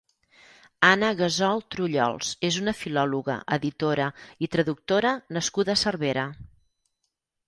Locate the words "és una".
2.49-2.73